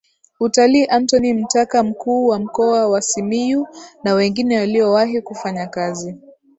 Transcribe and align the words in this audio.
Utalii 0.39 0.85
Antony 0.85 1.33
Mtaka 1.33 1.83
mkuu 1.83 2.27
wa 2.27 2.39
Mkoa 2.39 2.87
wa 2.87 3.01
Simiyu 3.01 3.67
na 4.03 4.13
wengine 4.13 4.59
waliowahi 4.59 5.21
kufanya 5.21 5.67
kazi 5.67 6.15